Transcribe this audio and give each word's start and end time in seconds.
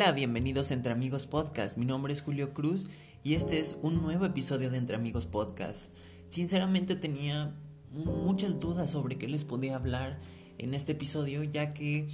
Hola, 0.00 0.12
bienvenidos 0.12 0.70
a 0.70 0.74
Entre 0.74 0.92
Amigos 0.92 1.26
Podcast. 1.26 1.76
Mi 1.76 1.84
nombre 1.84 2.12
es 2.12 2.22
Julio 2.22 2.54
Cruz 2.54 2.86
y 3.24 3.34
este 3.34 3.58
es 3.58 3.76
un 3.82 4.00
nuevo 4.00 4.26
episodio 4.26 4.70
de 4.70 4.78
Entre 4.78 4.94
Amigos 4.94 5.26
Podcast. 5.26 5.92
Sinceramente 6.28 6.94
tenía 6.94 7.56
muchas 7.90 8.60
dudas 8.60 8.92
sobre 8.92 9.18
qué 9.18 9.26
les 9.26 9.44
podía 9.44 9.74
hablar 9.74 10.20
en 10.58 10.74
este 10.74 10.92
episodio, 10.92 11.42
ya 11.42 11.74
que 11.74 12.10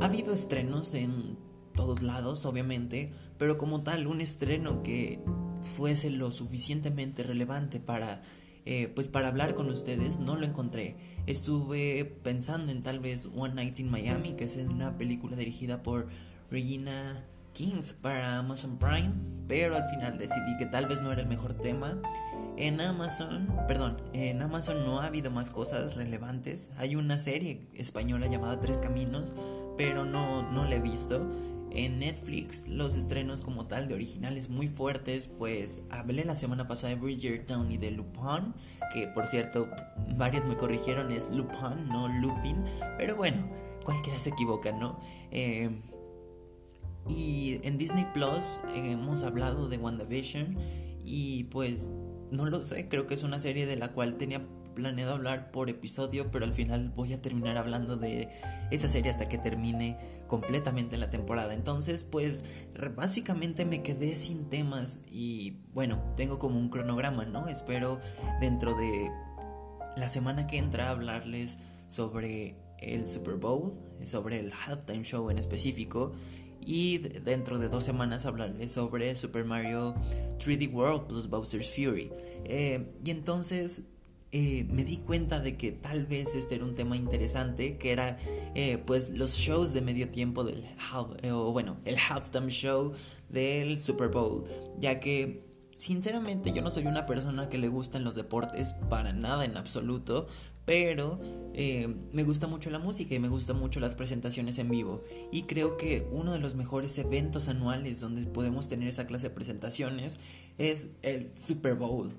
ha 0.00 0.06
habido 0.06 0.32
estrenos 0.32 0.94
en 0.94 1.36
todos 1.74 2.00
lados, 2.00 2.46
obviamente, 2.46 3.12
pero 3.36 3.58
como 3.58 3.82
tal, 3.82 4.06
un 4.06 4.22
estreno 4.22 4.82
que 4.82 5.20
fuese 5.60 6.08
lo 6.08 6.32
suficientemente 6.32 7.22
relevante 7.22 7.80
para 7.80 8.22
eh, 8.64 8.90
pues 8.94 9.08
para 9.08 9.28
hablar 9.28 9.54
con 9.54 9.68
ustedes 9.68 10.20
no 10.20 10.36
lo 10.36 10.46
encontré. 10.46 10.96
Estuve 11.26 12.06
pensando 12.22 12.72
en 12.72 12.82
tal 12.82 12.98
vez 12.98 13.28
One 13.34 13.54
Night 13.54 13.78
in 13.78 13.90
Miami, 13.90 14.32
que 14.32 14.44
es 14.44 14.56
una 14.56 14.96
película 14.96 15.36
dirigida 15.36 15.82
por 15.82 16.08
Regina 16.50 17.24
King 17.52 17.82
para 18.00 18.38
Amazon 18.38 18.78
Prime, 18.78 19.12
pero 19.48 19.76
al 19.76 19.88
final 19.90 20.18
decidí 20.18 20.56
que 20.58 20.66
tal 20.66 20.86
vez 20.86 21.00
no 21.02 21.12
era 21.12 21.22
el 21.22 21.28
mejor 21.28 21.54
tema. 21.54 22.00
En 22.56 22.80
Amazon, 22.80 23.48
perdón, 23.66 23.96
en 24.12 24.42
Amazon 24.42 24.84
no 24.84 25.00
ha 25.00 25.06
habido 25.06 25.30
más 25.30 25.50
cosas 25.50 25.94
relevantes. 25.94 26.70
Hay 26.76 26.96
una 26.96 27.18
serie 27.18 27.68
española 27.74 28.26
llamada 28.26 28.60
Tres 28.60 28.78
Caminos, 28.78 29.32
pero 29.76 30.04
no, 30.04 30.50
no 30.50 30.64
la 30.64 30.76
he 30.76 30.80
visto. 30.80 31.30
En 31.72 32.00
Netflix 32.00 32.66
los 32.66 32.96
estrenos 32.96 33.42
como 33.42 33.66
tal 33.66 33.86
de 33.86 33.94
originales 33.94 34.48
muy 34.48 34.66
fuertes, 34.66 35.28
pues 35.28 35.82
hablé 35.90 36.24
la 36.24 36.34
semana 36.34 36.66
pasada 36.66 36.94
de 36.94 37.00
Bridgerton 37.00 37.70
y 37.70 37.78
de 37.78 37.92
Lupin, 37.92 38.54
que 38.92 39.06
por 39.06 39.26
cierto 39.26 39.68
varios 40.16 40.44
me 40.46 40.56
corrigieron 40.56 41.12
es 41.12 41.30
Lupin, 41.30 41.88
no 41.88 42.08
Lupin, 42.08 42.64
pero 42.98 43.14
bueno, 43.14 43.48
cualquiera 43.84 44.18
se 44.18 44.30
equivoca, 44.30 44.72
¿no? 44.72 44.98
Eh, 45.30 45.70
y 47.08 47.60
en 47.62 47.78
Disney 47.78 48.06
Plus 48.12 48.60
hemos 48.74 49.22
hablado 49.22 49.68
de 49.68 49.78
WandaVision 49.78 50.56
y 51.04 51.44
pues 51.44 51.90
no 52.30 52.46
lo 52.46 52.62
sé, 52.62 52.88
creo 52.88 53.06
que 53.06 53.14
es 53.14 53.22
una 53.22 53.40
serie 53.40 53.66
de 53.66 53.76
la 53.76 53.92
cual 53.92 54.16
tenía 54.16 54.42
planeado 54.74 55.14
hablar 55.14 55.50
por 55.50 55.68
episodio, 55.68 56.30
pero 56.30 56.44
al 56.44 56.54
final 56.54 56.90
voy 56.94 57.12
a 57.12 57.20
terminar 57.20 57.56
hablando 57.56 57.96
de 57.96 58.28
esa 58.70 58.88
serie 58.88 59.10
hasta 59.10 59.28
que 59.28 59.36
termine 59.36 59.98
completamente 60.28 60.96
la 60.96 61.10
temporada. 61.10 61.54
Entonces, 61.54 62.04
pues 62.04 62.44
básicamente 62.94 63.64
me 63.64 63.82
quedé 63.82 64.16
sin 64.16 64.48
temas 64.48 65.00
y 65.10 65.58
bueno, 65.74 66.00
tengo 66.16 66.38
como 66.38 66.58
un 66.58 66.68
cronograma, 66.68 67.24
¿no? 67.24 67.48
Espero 67.48 68.00
dentro 68.40 68.76
de 68.76 69.10
la 69.96 70.08
semana 70.08 70.46
que 70.46 70.58
entra 70.58 70.90
hablarles 70.90 71.58
sobre 71.88 72.54
el 72.78 73.06
Super 73.06 73.34
Bowl, 73.34 73.74
sobre 74.04 74.38
el 74.38 74.52
halftime 74.52 75.02
show 75.02 75.30
en 75.30 75.38
específico 75.38 76.12
y 76.64 76.98
dentro 76.98 77.58
de 77.58 77.68
dos 77.68 77.84
semanas 77.84 78.26
hablarles 78.26 78.72
sobre 78.72 79.14
Super 79.14 79.44
Mario 79.44 79.94
3D 80.38 80.72
World 80.72 81.06
plus 81.06 81.28
Bowser's 81.28 81.68
Fury. 81.68 82.10
Eh, 82.44 82.86
y 83.04 83.10
entonces 83.10 83.82
eh, 84.32 84.66
me 84.70 84.84
di 84.84 84.98
cuenta 84.98 85.40
de 85.40 85.56
que 85.56 85.72
tal 85.72 86.06
vez 86.06 86.34
este 86.34 86.54
era 86.54 86.64
un 86.64 86.74
tema 86.74 86.96
interesante, 86.96 87.78
que 87.78 87.90
era 87.92 88.18
eh, 88.54 88.78
pues 88.78 89.10
los 89.10 89.34
shows 89.34 89.72
de 89.72 89.80
medio 89.80 90.08
tiempo 90.08 90.44
del 90.44 90.64
o 91.32 91.52
bueno, 91.52 91.78
el 91.84 91.96
halftime 91.96 92.50
show 92.50 92.92
del 93.28 93.78
Super 93.78 94.08
Bowl, 94.08 94.44
ya 94.78 95.00
que 95.00 95.42
sinceramente 95.80 96.52
yo 96.52 96.60
no 96.62 96.70
soy 96.70 96.86
una 96.86 97.06
persona 97.06 97.48
que 97.48 97.58
le 97.58 97.68
gustan 97.68 98.04
los 98.04 98.14
deportes 98.14 98.74
para 98.88 99.12
nada 99.12 99.44
en 99.44 99.56
absoluto, 99.56 100.26
pero 100.64 101.20
eh, 101.54 101.94
me 102.12 102.22
gusta 102.22 102.46
mucho 102.46 102.70
la 102.70 102.78
música 102.78 103.14
y 103.14 103.18
me 103.18 103.28
gustan 103.28 103.58
mucho 103.58 103.80
las 103.80 103.94
presentaciones 103.94 104.58
en 104.58 104.70
vivo. 104.70 105.02
Y 105.32 105.42
creo 105.42 105.76
que 105.76 106.06
uno 106.10 106.32
de 106.32 106.38
los 106.38 106.54
mejores 106.54 106.96
eventos 106.98 107.48
anuales 107.48 108.00
donde 108.00 108.24
podemos 108.26 108.68
tener 108.68 108.88
esa 108.88 109.06
clase 109.06 109.28
de 109.28 109.34
presentaciones 109.34 110.18
es 110.58 110.88
el 111.02 111.36
Super 111.36 111.74
Bowl. 111.74 112.14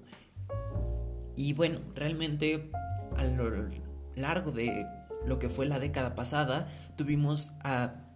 Y 1.35 1.53
bueno, 1.53 1.79
realmente 1.95 2.69
a 3.17 3.23
lo 3.25 3.69
largo 4.15 4.51
de 4.51 4.85
lo 5.25 5.39
que 5.39 5.49
fue 5.49 5.65
la 5.65 5.79
década 5.79 6.15
pasada, 6.15 6.67
tuvimos 6.97 7.47
a 7.63 8.07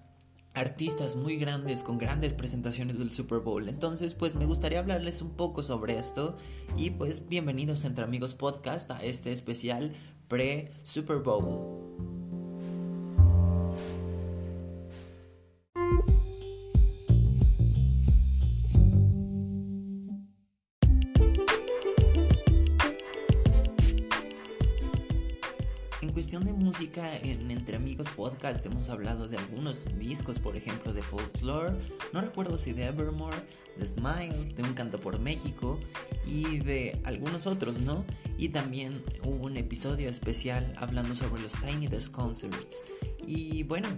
artistas 0.56 1.18
muy 1.18 1.36
grandes 1.36 1.84
con 1.84 1.98
grandes 1.98 2.34
presentaciones 2.34 2.98
del 2.98 3.12
Super 3.12 3.40
Bowl. 3.40 3.68
Entonces, 3.68 4.16
pues 4.16 4.36
me 4.36 4.46
gustaría 4.46 4.80
hablarles 4.80 5.22
un 5.22 5.32
poco 5.32 5.64
sobre 5.64 5.98
esto 5.98 6.38
y 6.78 6.92
pues 6.92 7.28
bienvenidos 7.28 7.84
Entre 7.84 8.06
Amigos 8.06 8.36
Podcast 8.36 8.90
a 8.92 9.04
este 9.04 9.34
especial 9.34 9.94
pre-Super 10.28 11.20
Bowl. 11.20 11.85
Cuestión 26.16 26.46
de 26.46 26.54
música, 26.54 27.14
en 27.18 27.52
Entre 27.52 27.76
Amigos 27.76 28.08
Podcast 28.16 28.66
hemos 28.66 28.88
hablado 28.88 29.28
de 29.28 29.38
algunos 29.38 29.86
discos, 30.00 30.40
por 30.40 30.56
ejemplo, 30.56 30.94
de 30.94 31.04
Folklore, 31.04 31.76
no 32.14 32.22
recuerdo 32.22 32.58
si 32.58 32.72
de 32.72 32.86
Evermore, 32.86 33.36
de 33.76 33.86
Smile, 33.86 34.54
de 34.56 34.64
Un 34.64 34.74
Canto 34.76 34.98
por 34.98 35.20
México 35.20 35.78
y 36.26 36.60
de 36.60 37.02
algunos 37.04 37.48
otros, 37.48 37.82
¿no? 37.82 38.06
Y 38.38 38.48
también 38.48 39.04
hubo 39.26 39.46
un 39.46 39.58
episodio 39.58 40.10
especial 40.10 40.74
hablando 40.78 41.16
sobre 41.16 41.42
los 41.42 41.52
Tiny 41.60 41.88
Desk 41.88 42.14
Concerts. 42.14 42.86
Y 43.28 43.64
bueno, 43.64 43.90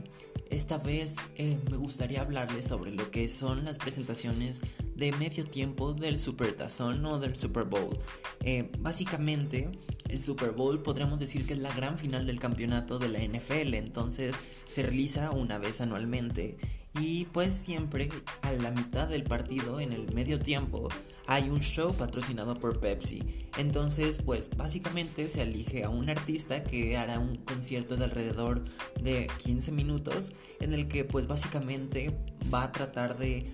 esta 0.49 0.79
vez 0.79 1.17
eh, 1.35 1.59
me 1.69 1.77
gustaría 1.77 2.21
hablarles 2.21 2.65
sobre 2.65 2.91
lo 2.91 3.11
que 3.11 3.29
son 3.29 3.65
las 3.65 3.77
presentaciones 3.77 4.61
de 4.95 5.11
medio 5.11 5.45
tiempo 5.45 5.93
del 5.93 6.17
Super 6.17 6.55
Tazón 6.55 7.05
o 7.05 7.19
del 7.19 7.35
Super 7.35 7.65
Bowl. 7.65 7.97
Eh, 8.41 8.71
básicamente, 8.79 9.69
el 10.09 10.19
Super 10.19 10.51
Bowl 10.51 10.81
podríamos 10.81 11.19
decir 11.19 11.45
que 11.45 11.53
es 11.53 11.59
la 11.59 11.73
gran 11.73 11.97
final 11.97 12.25
del 12.25 12.39
campeonato 12.39 12.99
de 12.99 13.09
la 13.09 13.19
NFL, 13.19 13.73
entonces 13.73 14.35
se 14.69 14.83
realiza 14.83 15.31
una 15.31 15.57
vez 15.57 15.81
anualmente 15.81 16.57
y 16.99 17.25
pues 17.25 17.53
siempre 17.53 18.09
a 18.41 18.51
la 18.53 18.71
mitad 18.71 19.07
del 19.07 19.23
partido, 19.23 19.79
en 19.79 19.93
el 19.93 20.11
medio 20.13 20.39
tiempo, 20.39 20.89
hay 21.27 21.49
un 21.49 21.59
show 21.59 21.93
patrocinado 21.93 22.55
por 22.55 22.79
Pepsi. 22.79 23.21
Entonces, 23.57 24.19
pues 24.25 24.49
básicamente 24.55 25.29
se 25.29 25.43
elige 25.43 25.83
a 25.83 25.89
un 25.89 26.09
artista 26.09 26.63
que 26.63 26.97
hará 26.97 27.19
un 27.19 27.35
concierto 27.37 27.97
de 27.97 28.05
alrededor 28.05 28.63
de 28.99 29.29
15 29.37 29.71
minutos 29.71 30.33
en 30.59 30.73
el 30.73 30.87
que 30.87 31.03
pues 31.03 31.27
básicamente 31.27 32.17
va 32.51 32.63
a 32.63 32.71
tratar 32.71 33.17
de 33.17 33.51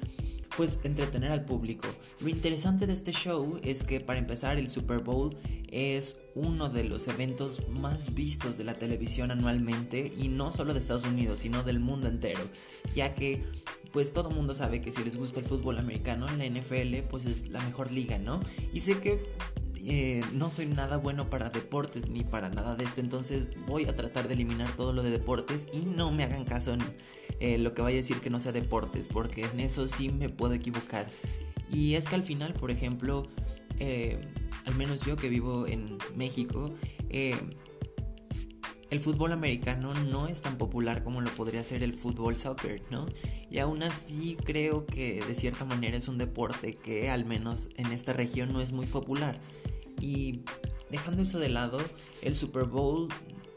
pues 0.58 0.80
entretener 0.84 1.32
al 1.32 1.46
público. 1.46 1.88
Lo 2.20 2.30
interesante 2.30 2.88
de 2.88 2.94
este 2.94 3.12
show 3.12 3.60
es 3.64 3.84
que 3.84 4.00
para 4.00 4.20
empezar 4.20 4.58
el 4.58 4.70
Super 4.70 5.00
Bowl 5.00 5.36
es 5.72 6.20
uno 6.36 6.70
de 6.70 6.84
los 6.84 7.08
eventos 7.08 7.68
más 7.70 8.14
vistos 8.14 8.58
de 8.58 8.64
la 8.64 8.76
televisión 8.76 9.32
anualmente 9.32 10.12
y 10.18 10.28
no 10.28 10.52
solo 10.52 10.74
de 10.74 10.80
Estados 10.80 11.06
Unidos, 11.06 11.40
sino 11.40 11.64
del 11.64 11.80
mundo 11.80 12.08
entero, 12.08 12.42
ya 12.96 13.16
que 13.16 13.44
pues 13.92 14.12
todo 14.12 14.30
mundo 14.30 14.54
sabe 14.54 14.82
que 14.82 14.92
si 14.92 15.04
les 15.04 15.16
gusta 15.16 15.40
el 15.40 15.46
fútbol 15.46 15.78
americano, 15.78 16.28
la 16.28 16.46
NFL 16.46 17.08
pues 17.10 17.26
es 17.26 17.50
la 17.50 17.62
mejor 17.62 17.92
liga, 17.92 18.18
¿no? 18.18 18.40
Y 18.72 18.82
sé 18.82 19.00
que 19.00 19.20
eh, 19.86 20.24
no 20.34 20.50
soy 20.50 20.68
nada 20.68 20.98
bueno 20.98 21.30
para 21.30 21.50
deportes 21.50 22.08
ni 22.08 22.24
para 22.24 22.50
nada 22.50 22.76
de 22.76 22.86
esto, 22.86 23.02
entonces 23.02 23.50
voy 23.68 23.86
a 23.86 23.96
tratar 23.96 24.28
de 24.28 24.36
eliminar 24.36 24.76
todo 24.76 24.94
lo 24.94 25.04
de 25.04 25.12
deportes 25.12 25.68
y 25.74 25.80
no 25.86 26.12
me 26.12 26.24
hagan 26.24 26.46
caso 26.46 26.74
en 26.74 26.82
eh, 27.40 27.58
lo 27.58 27.74
que 27.74 27.82
vaya 27.82 27.98
a 27.98 28.02
decir 28.02 28.20
que 28.20 28.30
no 28.30 28.40
sea 28.40 28.52
deportes, 28.52 29.08
porque 29.08 29.46
en 29.46 29.60
eso 29.60 29.88
sí 29.88 30.10
me 30.10 30.30
puedo 30.30 30.54
equivocar. 30.54 31.08
Y 31.72 31.96
es 31.96 32.08
que 32.08 32.16
al 32.16 32.24
final, 32.24 32.54
por 32.54 32.72
ejemplo, 32.72 33.28
eh, 33.80 34.20
al 34.66 34.76
menos 34.76 35.02
yo 35.06 35.18
que 35.18 35.30
vivo 35.30 35.68
en 35.68 35.98
México, 36.16 36.74
el 38.94 39.00
fútbol 39.00 39.32
americano 39.32 39.96
no 39.96 40.28
es 40.28 40.44
tan 40.44 40.60
popular 40.60 41.02
como 41.02 41.20
lo 41.20 41.32
podría 41.32 41.64
ser 41.64 41.82
el 41.82 41.96
fútbol 41.96 42.38
soccer, 42.38 42.84
¿no? 42.92 43.08
Y 43.50 43.58
aún 43.58 43.82
así 43.82 44.38
creo 44.44 44.86
que 44.86 45.20
de 45.28 45.34
cierta 45.34 45.66
manera 45.66 45.98
es 45.98 46.08
un 46.08 46.20
deporte 46.20 46.74
que 46.74 47.10
al 47.10 47.26
menos 47.26 47.70
en 47.76 47.92
esta 47.92 48.14
región 48.14 48.54
no 48.54 48.62
es 48.62 48.72
muy 48.72 48.86
popular. 48.86 49.42
Y 50.00 50.42
dejando 50.92 51.24
eso 51.24 51.40
de 51.40 51.50
lado, 51.50 51.80
el 52.22 52.36
Super 52.36 52.66
Bowl 52.66 53.10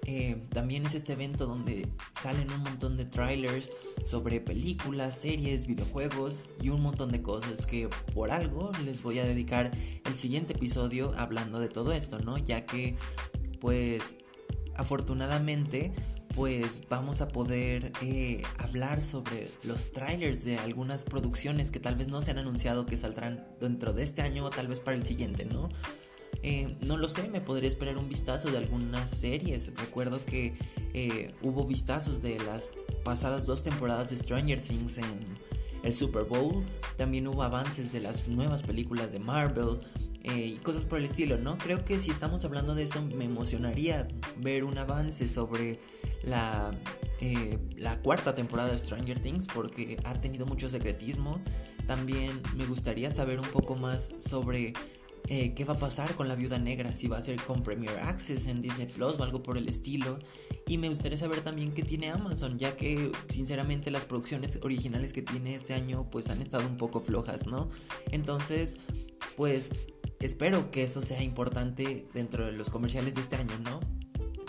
eh, 0.09 0.37
también 0.55 0.87
es 0.87 0.95
este 0.95 1.15
evento 1.15 1.47
donde 1.47 1.89
salen 2.13 2.53
un 2.53 2.63
montón 2.63 2.97
de 2.97 3.05
trailers 3.05 3.73
sobre 4.05 4.41
películas, 4.41 5.19
series, 5.19 5.67
videojuegos 5.67 6.53
y 6.63 6.69
un 6.69 6.81
montón 6.81 7.11
de 7.11 7.23
cosas 7.23 7.67
que 7.67 7.89
por 8.15 8.31
algo 8.31 8.71
les 8.85 9.03
voy 9.03 9.19
a 9.19 9.25
dedicar 9.25 9.73
el 10.05 10.15
siguiente 10.15 10.53
episodio 10.53 11.13
hablando 11.19 11.59
de 11.59 11.69
todo 11.69 11.93
esto, 11.93 12.21
¿no? 12.21 12.39
Ya 12.39 12.67
que 12.67 12.97
pues 13.61 14.17
afortunadamente 14.77 15.93
pues 16.37 16.83
vamos 16.89 17.21
a 17.21 17.27
poder 17.27 17.93
eh, 18.01 18.43
hablar 18.59 19.01
sobre 19.01 19.49
los 19.65 19.91
trailers 19.91 20.45
de 20.45 20.59
algunas 20.59 21.05
producciones 21.05 21.73
que 21.73 21.81
tal 21.81 21.97
vez 21.97 22.07
no 22.07 22.23
se 22.23 22.31
han 22.31 22.39
anunciado 22.39 22.87
que 22.87 22.97
saldrán 22.97 23.45
dentro 23.61 23.93
de 23.93 24.05
este 24.05 24.23
año 24.23 24.45
o 24.45 24.51
tal 24.51 24.69
vez 24.69 24.79
para 24.79 24.97
el 24.97 25.05
siguiente, 25.05 25.47
¿no? 25.47 25.69
Eh, 26.43 26.77
no 26.81 26.97
lo 26.97 27.09
sé, 27.09 27.29
me 27.29 27.41
podría 27.41 27.69
esperar 27.69 27.99
un 27.99 28.09
vistazo 28.09 28.51
de 28.51 28.59
algunas 28.59 29.11
series. 29.11 29.73
Recuerdo 29.77 30.25
que 30.25 30.55
eh, 30.95 31.35
hubo 31.43 31.65
vistazos 31.65 32.23
de 32.23 32.39
las 32.39 32.73
pasadas 33.05 33.47
dos 33.47 33.63
temporadas 33.63 34.11
de 34.11 34.17
Stranger 34.17 34.61
Things 34.61 34.99
en, 34.99 35.37
el 35.87 35.95
Super 35.95 36.25
Bowl, 36.25 36.65
también 36.97 37.29
hubo 37.29 37.45
avances 37.45 37.93
de 37.93 38.01
las 38.01 38.27
nuevas 38.27 38.63
películas 38.65 39.13
de 39.13 39.21
Marvel, 39.21 39.79
eh, 40.25 40.47
y 40.47 40.57
cosas 40.57 40.85
por 40.85 40.99
el 40.99 41.05
estilo, 41.05 41.39
¿no? 41.39 41.57
Creo 41.57 41.85
que 41.85 42.01
si 42.01 42.11
estamos 42.11 42.45
hablando 42.45 42.75
de 42.75 42.83
eso 42.83 43.01
me 43.01 43.25
emocionaría 43.25 44.09
ver 44.37 44.65
un 44.65 44.77
avance 44.77 45.29
sobre 45.29 45.79
la, 46.25 46.73
eh, 47.21 47.59
la 47.77 48.01
cuarta 48.01 48.35
temporada 48.35 48.73
de 48.73 48.79
Stranger 48.81 49.21
Things 49.21 49.47
porque 49.47 49.97
ha 50.03 50.15
tenido 50.15 50.45
mucho 50.45 50.69
secretismo. 50.69 51.41
También 51.87 52.43
me 52.57 52.67
gustaría 52.67 53.13
saber 53.13 53.39
un 53.39 53.47
poco 53.47 53.77
más 53.77 54.13
sobre 54.19 54.73
eh, 55.29 55.55
qué 55.55 55.65
va 55.65 55.75
a 55.75 55.79
pasar 55.79 56.15
con 56.15 56.29
la 56.29 56.37
viuda 56.37 56.59
negra, 56.59 56.93
si 56.95 57.09
va 57.09 57.19
a 57.19 57.23
ser 57.23 57.43
con 57.43 57.63
Premier 57.63 57.99
Access 57.99 58.47
en 58.47 58.63
Disney 58.63 58.87
Plus 58.87 59.19
o 59.19 59.23
algo 59.23 59.43
por 59.43 59.59
el 59.59 59.69
estilo. 59.69 60.19
Y 60.67 60.79
me 60.79 60.89
gustaría 60.89 61.19
saber 61.19 61.41
también 61.41 61.73
qué 61.73 61.83
tiene 61.83 62.11
Amazon, 62.11 62.59
ya 62.59 62.77
que 62.77 63.13
sinceramente 63.29 63.91
las 63.91 64.05
producciones 64.05 64.59
originales 64.63 65.13
que 65.13 65.23
tiene 65.23 65.55
este 65.55 65.75
año 65.75 66.09
pues 66.11 66.31
han 66.31 66.43
estado 66.43 66.67
un 66.67 66.77
poco 66.77 67.01
flojas, 67.01 67.47
¿no? 67.47 67.71
Entonces, 68.11 68.77
pues 69.37 69.71
espero 70.21 70.71
que 70.71 70.85
eso 70.85 71.03
sea 71.03 71.23
importante 71.23 72.07
dentro 72.15 72.47
de 72.47 72.53
los 72.53 72.71
comerciales 72.71 73.15
de 73.15 73.21
este 73.21 73.37
año, 73.37 73.59
¿no? 73.65 73.81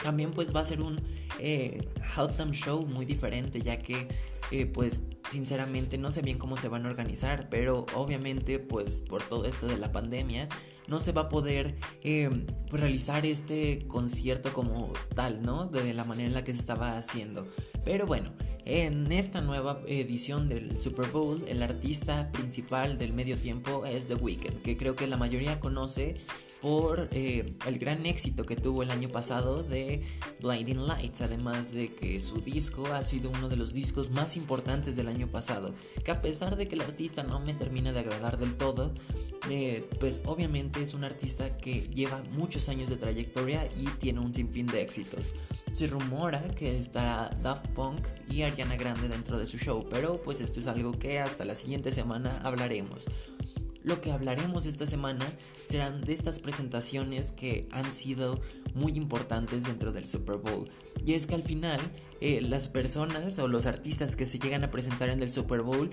También 0.07 0.31
pues 0.31 0.55
va 0.55 0.61
a 0.61 0.65
ser 0.65 0.79
un 0.79 1.01
eh, 1.37 1.85
halftime 2.15 2.53
show 2.53 2.85
muy 2.85 3.03
diferente, 3.03 3.61
ya 3.61 3.77
que 3.77 4.07
eh, 4.51 4.65
pues 4.65 5.03
sinceramente 5.29 5.97
no 5.97 6.11
sé 6.11 6.21
bien 6.21 6.37
cómo 6.37 6.55
se 6.55 6.69
van 6.69 6.85
a 6.85 6.89
organizar, 6.89 7.49
pero 7.49 7.85
obviamente 7.93 8.57
pues 8.57 9.01
por 9.01 9.21
todo 9.21 9.43
esto 9.43 9.67
de 9.67 9.75
la 9.75 9.91
pandemia 9.91 10.47
no 10.87 11.01
se 11.01 11.11
va 11.11 11.23
a 11.23 11.27
poder 11.27 11.75
pues, 12.01 12.81
realizar 12.81 13.25
este 13.25 13.85
concierto 13.89 14.53
como 14.53 14.93
tal, 15.13 15.43
¿no? 15.43 15.65
De 15.65 15.93
la 15.93 16.05
manera 16.05 16.29
en 16.29 16.33
la 16.35 16.45
que 16.45 16.53
se 16.53 16.59
estaba 16.59 16.97
haciendo. 16.97 17.45
Pero 17.83 18.07
bueno, 18.07 18.31
en 18.63 19.11
esta 19.11 19.41
nueva 19.41 19.81
edición 19.87 20.47
del 20.47 20.77
Super 20.77 21.09
Bowl, 21.09 21.43
el 21.49 21.61
artista 21.63 22.31
principal 22.31 22.97
del 22.97 23.11
medio 23.11 23.37
tiempo 23.37 23.85
es 23.85 24.07
The 24.07 24.15
Weeknd, 24.15 24.61
que 24.61 24.77
creo 24.77 24.95
que 24.95 25.05
la 25.05 25.17
mayoría 25.17 25.59
conoce 25.59 26.15
por 26.61 27.09
eh, 27.11 27.55
el 27.65 27.79
gran 27.79 28.05
éxito 28.05 28.45
que 28.45 28.55
tuvo 28.55 28.83
el 28.83 28.91
año 28.91 29.09
pasado 29.09 29.63
de 29.63 30.01
Blinding 30.41 30.87
Lights, 30.87 31.21
además 31.21 31.73
de 31.73 31.93
que 31.93 32.19
su 32.19 32.41
disco 32.41 32.87
ha 32.87 33.03
sido 33.03 33.29
uno 33.29 33.49
de 33.49 33.57
los 33.57 33.73
discos 33.73 34.09
más 34.11 34.37
importantes 34.37 34.95
del 34.95 35.07
año 35.07 35.27
pasado, 35.27 35.73
que 36.03 36.11
a 36.11 36.21
pesar 36.21 36.55
de 36.55 36.67
que 36.67 36.75
el 36.75 36.81
artista 36.81 37.23
no 37.23 37.39
me 37.39 37.53
termina 37.53 37.91
de 37.91 37.99
agradar 37.99 38.37
del 38.37 38.55
todo, 38.55 38.93
eh, 39.49 39.87
pues 39.99 40.21
obviamente 40.25 40.81
es 40.81 40.93
un 40.93 41.03
artista 41.03 41.57
que 41.57 41.81
lleva 41.93 42.23
muchos 42.31 42.69
años 42.69 42.89
de 42.89 42.97
trayectoria 42.97 43.67
y 43.77 43.85
tiene 43.99 44.19
un 44.19 44.33
sinfín 44.33 44.67
de 44.67 44.81
éxitos. 44.81 45.33
Se 45.73 45.87
rumora 45.87 46.41
que 46.55 46.79
estará 46.79 47.29
Daft 47.41 47.67
Punk 47.69 48.07
y 48.29 48.41
Ariana 48.41 48.75
Grande 48.77 49.07
dentro 49.07 49.37
de 49.37 49.45
su 49.45 49.57
show, 49.57 49.85
pero 49.89 50.21
pues 50.21 50.41
esto 50.41 50.59
es 50.59 50.67
algo 50.67 50.97
que 50.97 51.19
hasta 51.19 51.45
la 51.45 51.55
siguiente 51.55 51.91
semana 51.91 52.41
hablaremos. 52.43 53.05
Lo 53.87 54.01
que 54.01 54.11
hablaremos 54.11 54.65
esta 54.65 54.85
semana 54.85 55.25
serán 55.65 56.01
de 56.01 56.11
estas 56.11 56.41
presentaciones 56.41 57.31
que 57.31 57.69
han 57.71 57.93
sido 57.93 58.41
muy 58.73 58.91
importantes 58.97 59.63
dentro 59.63 59.93
del 59.93 60.05
Super 60.05 60.35
Bowl. 60.35 60.69
Y 61.05 61.13
es 61.13 61.25
que 61.25 61.35
al 61.35 61.43
final 61.43 61.79
eh, 62.19 62.41
las 62.41 62.67
personas 62.67 63.39
o 63.39 63.47
los 63.47 63.65
artistas 63.65 64.17
que 64.17 64.25
se 64.25 64.39
llegan 64.39 64.65
a 64.65 64.71
presentar 64.71 65.07
en 65.07 65.21
el 65.23 65.31
Super 65.31 65.61
Bowl 65.61 65.89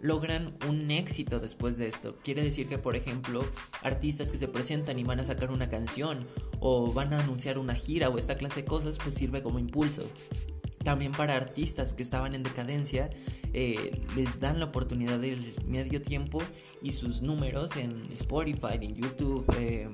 logran 0.00 0.56
un 0.66 0.90
éxito 0.90 1.38
después 1.38 1.76
de 1.76 1.86
esto. 1.86 2.16
Quiere 2.24 2.42
decir 2.42 2.66
que, 2.66 2.78
por 2.78 2.96
ejemplo, 2.96 3.44
artistas 3.82 4.32
que 4.32 4.38
se 4.38 4.48
presentan 4.48 4.98
y 4.98 5.04
van 5.04 5.20
a 5.20 5.26
sacar 5.26 5.50
una 5.50 5.68
canción 5.68 6.26
o 6.60 6.94
van 6.94 7.12
a 7.12 7.20
anunciar 7.20 7.58
una 7.58 7.74
gira 7.74 8.08
o 8.08 8.16
esta 8.16 8.38
clase 8.38 8.62
de 8.62 8.66
cosas, 8.66 8.96
pues 8.96 9.16
sirve 9.16 9.42
como 9.42 9.58
impulso. 9.58 10.08
También 10.84 11.12
para 11.12 11.34
artistas 11.34 11.94
que 11.94 12.02
estaban 12.02 12.34
en 12.34 12.42
decadencia, 12.42 13.10
eh, 13.54 14.02
les 14.14 14.38
dan 14.38 14.58
la 14.60 14.66
oportunidad 14.66 15.18
del 15.18 15.54
medio 15.66 16.02
tiempo 16.02 16.42
y 16.82 16.92
sus 16.92 17.22
números 17.22 17.76
en 17.76 18.02
Spotify, 18.12 18.78
en 18.80 18.94
YouTube, 18.94 19.46
eh, 19.56 19.88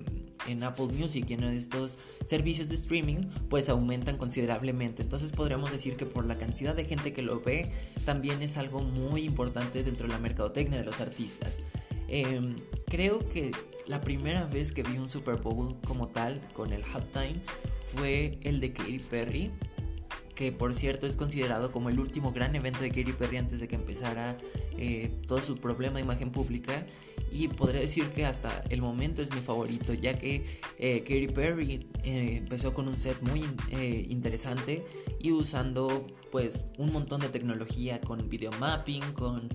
en 0.49 0.63
Apple 0.65 0.89
Music 0.89 1.27
y 1.29 1.35
en 1.35 1.45
estos 1.45 1.99
servicios 2.25 2.69
de 2.71 2.75
streaming, 2.75 3.19
pues 3.49 3.69
aumentan 3.69 4.17
considerablemente. 4.17 5.03
Entonces 5.03 5.31
podríamos 5.33 5.71
decir 5.71 5.97
que 5.97 6.07
por 6.07 6.27
la 6.27 6.39
cantidad 6.39 6.75
de 6.75 6.85
gente 6.85 7.13
que 7.13 7.23
lo 7.23 7.41
ve, 7.41 7.71
también 8.05 8.43
es 8.43 8.57
algo 8.57 8.81
muy 8.81 9.23
importante 9.23 9.85
dentro 9.85 10.09
de 10.09 10.13
la 10.13 10.19
mercadotecnia 10.19 10.79
de 10.79 10.85
los 10.85 11.01
artistas. 11.01 11.61
Em, 12.09 12.57
creo 12.87 13.21
que 13.29 13.53
la 13.87 14.01
primera 14.01 14.45
vez 14.45 14.73
que 14.73 14.83
vi 14.83 14.99
un 14.99 15.09
Super 15.09 15.37
Bowl 15.37 15.77
como 15.87 16.09
tal, 16.09 16.41
con 16.53 16.73
el 16.73 16.83
halftime, 16.83 17.41
fue 17.85 18.39
el 18.43 18.61
de 18.61 18.73
Katy 18.73 18.99
Perry 18.99 19.51
que 20.41 20.53
por 20.53 20.75
cierto 20.75 21.07
es 21.07 21.17
considerado 21.17 21.71
como 21.71 21.91
el 21.91 22.01
último 22.01 22.33
gran 22.33 22.57
evento 22.57 22.81
de 22.81 22.89
Katy 22.89 23.13
Perry 23.13 23.37
antes 23.37 23.61
de 23.61 23.69
que 23.69 23.75
empezara 23.75 24.39
eh, 24.79 25.13
todo 25.29 25.43
su 25.43 25.57
problema 25.57 25.97
de 25.97 26.01
imagen 26.01 26.31
pública. 26.31 26.87
Y 27.31 27.49
podría 27.49 27.83
decir 27.83 28.07
que 28.07 28.25
hasta 28.25 28.63
el 28.71 28.81
momento 28.81 29.21
es 29.21 29.31
mi 29.35 29.43
favorito 29.43 29.93
ya 29.93 30.17
que 30.17 30.47
eh, 30.79 31.01
Katy 31.01 31.29
Perry 31.29 31.87
eh, 32.05 32.37
empezó 32.39 32.73
con 32.73 32.89
un 32.89 32.97
set 32.97 33.21
muy 33.21 33.43
eh, 33.71 34.07
interesante 34.09 34.83
y 35.19 35.33
usando 35.33 36.07
pues 36.31 36.69
un 36.79 36.93
montón 36.93 37.21
de 37.21 37.29
tecnología 37.29 38.01
con 38.01 38.29
videomapping, 38.29 39.13
con 39.13 39.49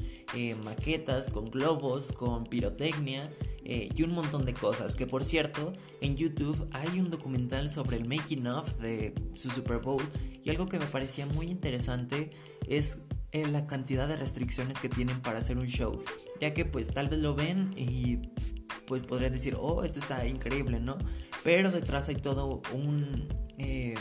maquetas, 0.63 1.31
con 1.31 1.49
globos, 1.49 2.11
con 2.11 2.45
pirotecnia 2.45 3.31
y 3.63 4.03
un 4.03 4.11
montón 4.11 4.45
de 4.45 4.53
cosas. 4.53 4.95
Que 4.95 5.07
por 5.07 5.23
cierto, 5.23 5.73
en 6.01 6.15
YouTube 6.17 6.67
hay 6.71 6.99
un 6.99 7.09
documental 7.09 7.69
sobre 7.69 7.97
el 7.97 8.07
making 8.07 8.47
of 8.47 8.77
de 8.79 9.13
su 9.33 9.49
Super 9.49 9.79
Bowl 9.79 10.03
y 10.43 10.49
algo 10.49 10.67
que 10.67 10.79
me 10.79 10.85
parecía 10.85 11.25
muy 11.25 11.47
interesante 11.47 12.29
es 12.67 12.99
eh, 13.35 13.45
la 13.47 13.67
cantidad 13.67 14.07
de 14.07 14.15
restricciones 14.15 14.79
que 14.79 14.87
tienen 14.87 15.21
para 15.21 15.39
hacer 15.39 15.57
un 15.57 15.67
show. 15.67 16.01
Ya 16.39 16.53
que 16.53 16.63
pues 16.63 16.93
tal 16.93 17.09
vez 17.09 17.19
lo 17.19 17.35
ven 17.35 17.73
y 17.75 18.19
pues 18.87 19.01
podrían 19.01 19.33
decir, 19.33 19.57
oh, 19.59 19.83
esto 19.83 19.99
está 19.99 20.25
increíble, 20.25 20.79
¿no? 20.79 20.97
Pero 21.43 21.69
detrás 21.69 22.07
hay 22.07 22.15
todo 22.15 22.61
un... 22.73 23.27
Eh, 23.57 23.95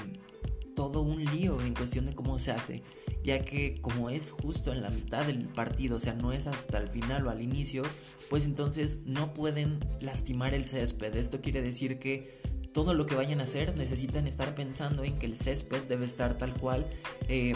todo 0.75 1.01
un 1.01 1.25
lío 1.25 1.61
en 1.61 1.75
cuestión 1.75 2.07
de 2.07 2.15
cómo 2.15 2.39
se 2.39 2.51
hace, 2.51 2.83
ya 3.23 3.45
que 3.45 3.81
como 3.81 4.11
es 4.11 4.31
justo 4.31 4.73
en 4.73 4.83
la 4.83 4.91
mitad 4.91 5.25
del 5.25 5.47
partido, 5.49 5.97
o 5.97 6.01
sea, 6.01 6.15
no 6.15 6.33
es 6.33 6.47
hasta 6.47 6.79
el 6.79 6.89
final 6.89 7.27
o 7.27 7.31
al 7.31 7.43
inicio, 7.43 7.83
pues 8.31 8.45
entonces 8.45 8.99
no 9.05 9.35
pueden 9.35 9.79
lastimar 10.01 10.55
el 10.55 10.65
césped. 10.65 11.15
Esto 11.17 11.41
quiere 11.41 11.63
decir 11.63 11.99
que 11.99 12.43
todo 12.73 12.93
lo 12.93 13.07
que 13.07 13.15
vayan 13.15 13.41
a 13.41 13.45
hacer 13.45 13.77
necesitan 13.77 14.27
estar 14.27 14.55
pensando 14.55 15.05
en 15.05 15.19
que 15.19 15.27
el 15.27 15.37
césped 15.37 15.85
debe 15.85 16.07
estar 16.07 16.37
tal 16.37 16.55
cual. 16.55 16.87
Eh, 17.29 17.55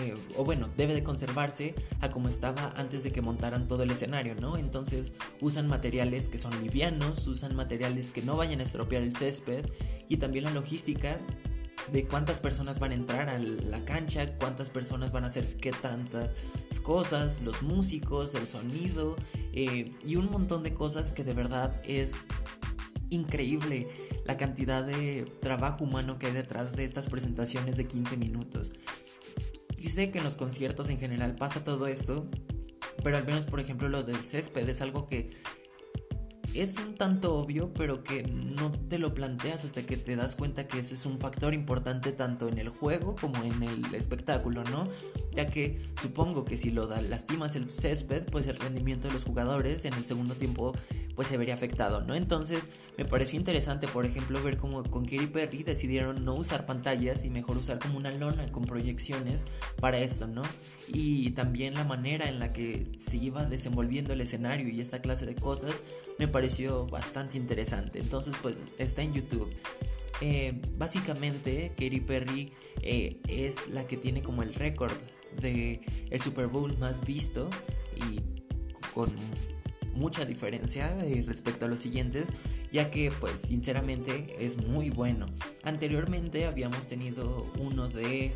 eh, 0.00 0.14
o 0.36 0.44
bueno, 0.44 0.68
debe 0.76 0.92
de 0.92 1.04
conservarse 1.04 1.76
a 2.00 2.10
como 2.10 2.28
estaba 2.28 2.72
antes 2.76 3.04
de 3.04 3.12
que 3.12 3.22
montaran 3.22 3.68
todo 3.68 3.84
el 3.84 3.92
escenario, 3.92 4.34
¿no? 4.34 4.58
Entonces 4.58 5.14
usan 5.40 5.68
materiales 5.68 6.28
que 6.28 6.36
son 6.36 6.60
livianos, 6.60 7.28
usan 7.28 7.54
materiales 7.54 8.10
que 8.10 8.22
no 8.22 8.36
vayan 8.36 8.58
a 8.58 8.64
estropear 8.64 9.04
el 9.04 9.14
césped 9.14 9.64
y 10.08 10.16
también 10.16 10.46
la 10.46 10.50
logística 10.50 11.20
de 11.92 12.06
cuántas 12.06 12.40
personas 12.40 12.78
van 12.78 12.92
a 12.92 12.94
entrar 12.94 13.28
a 13.28 13.38
la 13.38 13.84
cancha, 13.84 14.36
cuántas 14.36 14.70
personas 14.70 15.12
van 15.12 15.24
a 15.24 15.28
hacer 15.28 15.56
qué 15.56 15.72
tantas 15.72 16.30
cosas, 16.82 17.40
los 17.42 17.62
músicos, 17.62 18.34
el 18.34 18.46
sonido 18.46 19.16
eh, 19.52 19.92
y 20.04 20.16
un 20.16 20.30
montón 20.30 20.62
de 20.62 20.74
cosas 20.74 21.12
que 21.12 21.24
de 21.24 21.34
verdad 21.34 21.80
es 21.84 22.14
increíble 23.10 23.88
la 24.24 24.36
cantidad 24.36 24.84
de 24.84 25.30
trabajo 25.40 25.84
humano 25.84 26.18
que 26.18 26.26
hay 26.26 26.32
detrás 26.32 26.76
de 26.76 26.84
estas 26.84 27.08
presentaciones 27.08 27.76
de 27.76 27.86
15 27.86 28.16
minutos. 28.16 28.72
Y 29.78 29.90
sé 29.90 30.10
que 30.10 30.18
en 30.18 30.24
los 30.24 30.36
conciertos 30.36 30.88
en 30.88 30.98
general 30.98 31.36
pasa 31.36 31.62
todo 31.62 31.86
esto, 31.86 32.26
pero 33.02 33.18
al 33.18 33.26
menos 33.26 33.44
por 33.44 33.60
ejemplo 33.60 33.88
lo 33.88 34.02
del 34.02 34.24
césped 34.24 34.68
es 34.68 34.80
algo 34.80 35.06
que 35.06 35.36
es 36.54 36.76
un 36.78 36.94
tanto 36.94 37.34
obvio, 37.36 37.72
pero 37.74 38.04
que 38.04 38.22
no 38.22 38.70
te 38.70 38.98
lo 38.98 39.14
planteas 39.14 39.64
hasta 39.64 39.84
que 39.84 39.96
te 39.96 40.16
das 40.16 40.36
cuenta 40.36 40.66
que 40.66 40.78
eso 40.78 40.94
es 40.94 41.04
un 41.06 41.18
factor 41.18 41.54
importante 41.54 42.12
tanto 42.12 42.48
en 42.48 42.58
el 42.58 42.68
juego 42.68 43.16
como 43.16 43.42
en 43.42 43.62
el 43.62 43.94
espectáculo, 43.94 44.64
¿no? 44.64 44.88
Ya 45.32 45.50
que 45.50 45.80
supongo 46.00 46.44
que 46.44 46.56
si 46.56 46.70
lo 46.70 46.86
lastimas 46.86 47.56
el 47.56 47.70
césped, 47.70 48.24
pues 48.30 48.46
el 48.46 48.56
rendimiento 48.56 49.08
de 49.08 49.14
los 49.14 49.24
jugadores 49.24 49.84
en 49.84 49.94
el 49.94 50.04
segundo 50.04 50.34
tiempo 50.34 50.74
pues 51.14 51.28
se 51.28 51.36
vería 51.36 51.54
afectado, 51.54 52.00
¿no? 52.00 52.14
Entonces 52.14 52.68
me 52.98 53.04
pareció 53.04 53.38
interesante, 53.38 53.88
por 53.88 54.04
ejemplo, 54.04 54.42
ver 54.42 54.56
cómo 54.56 54.82
con 54.84 55.04
Katy 55.04 55.28
Perry 55.28 55.62
decidieron 55.62 56.24
no 56.24 56.34
usar 56.34 56.66
pantallas 56.66 57.24
y 57.24 57.30
mejor 57.30 57.56
usar 57.56 57.78
como 57.78 57.96
una 57.96 58.10
lona 58.10 58.50
con 58.50 58.64
proyecciones 58.64 59.44
para 59.80 59.98
esto, 59.98 60.26
¿no? 60.26 60.42
Y 60.88 61.30
también 61.30 61.74
la 61.74 61.84
manera 61.84 62.28
en 62.28 62.38
la 62.38 62.52
que 62.52 62.92
se 62.98 63.16
iba 63.16 63.44
desenvolviendo 63.44 64.12
el 64.12 64.20
escenario 64.20 64.68
y 64.68 64.80
esta 64.80 65.00
clase 65.00 65.26
de 65.26 65.34
cosas 65.34 65.82
me 66.18 66.28
pareció 66.28 66.86
bastante 66.86 67.36
interesante. 67.36 67.98
Entonces, 67.98 68.34
pues 68.40 68.56
está 68.78 69.02
en 69.02 69.14
YouTube. 69.14 69.50
Eh, 70.20 70.60
básicamente, 70.76 71.70
Katy 71.70 72.00
Perry 72.00 72.52
eh, 72.82 73.20
es 73.28 73.68
la 73.68 73.86
que 73.86 73.96
tiene 73.96 74.22
como 74.22 74.42
el 74.42 74.54
récord 74.54 74.92
de 75.40 75.80
el 76.10 76.20
Super 76.20 76.46
Bowl 76.46 76.76
más 76.78 77.04
visto 77.04 77.50
y 77.96 78.20
con 78.94 79.10
mucha 79.94 80.24
diferencia 80.24 80.96
eh, 81.04 81.24
respecto 81.26 81.66
a 81.66 81.68
los 81.68 81.80
siguientes, 81.80 82.26
ya 82.70 82.90
que 82.90 83.10
pues 83.10 83.40
sinceramente 83.40 84.36
es 84.38 84.56
muy 84.56 84.90
bueno. 84.90 85.26
Anteriormente 85.62 86.46
habíamos 86.46 86.86
tenido 86.86 87.50
uno 87.58 87.88
de, 87.88 88.34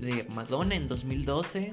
de 0.00 0.26
Madonna 0.34 0.74
en 0.74 0.88
2012, 0.88 1.72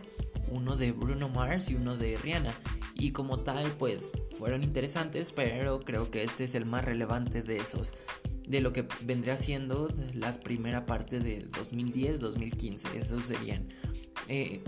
uno 0.49 0.75
de 0.75 0.91
Bruno 0.91 1.29
Mars 1.29 1.69
y 1.69 1.75
uno 1.75 1.97
de 1.97 2.17
Rihanna. 2.17 2.53
Y 2.99 3.11
como 3.11 3.39
tal, 3.39 3.71
pues 3.77 4.11
fueron 4.37 4.63
interesantes, 4.63 5.31
pero 5.31 5.79
creo 5.81 6.09
que 6.09 6.23
este 6.23 6.45
es 6.45 6.55
el 6.55 6.65
más 6.65 6.83
relevante 6.83 7.43
de 7.43 7.57
esos. 7.57 7.93
De 8.47 8.61
lo 8.61 8.73
que 8.73 8.87
vendría 9.01 9.37
siendo 9.37 9.89
la 10.13 10.33
primera 10.39 10.85
parte 10.85 11.19
de 11.19 11.47
2010-2015. 11.49 12.93
Esos 12.95 13.25
serían. 13.25 13.67
Eh, 14.27 14.63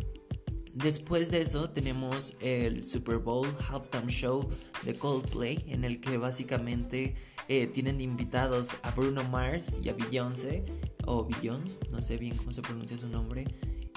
después 0.74 1.32
de 1.32 1.42
eso 1.42 1.70
tenemos 1.72 2.34
el 2.40 2.84
Super 2.84 3.18
Bowl 3.18 3.48
Halftime 3.68 4.12
Show 4.12 4.48
de 4.84 4.96
Coldplay, 4.96 5.64
en 5.68 5.84
el 5.84 6.00
que 6.00 6.18
básicamente 6.18 7.16
eh, 7.48 7.68
tienen 7.68 8.00
invitados 8.00 8.76
a 8.84 8.92
Bruno 8.92 9.24
Mars 9.24 9.80
y 9.82 9.90
a 9.90 9.94
Beyoncé, 9.94 10.66
o 11.06 11.26
Beyoncé, 11.26 11.84
no 11.90 12.02
sé 12.02 12.18
bien 12.18 12.36
cómo 12.36 12.52
se 12.52 12.62
pronuncia 12.62 12.98
su 12.98 13.08
nombre. 13.08 13.46